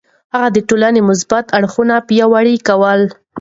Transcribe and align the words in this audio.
هغه 0.33 0.47
د 0.55 0.57
ټولنې 0.67 1.01
مثبت 1.09 1.45
اړخونه 1.57 1.95
پياوړي 2.07 2.55
کول. 2.67 3.01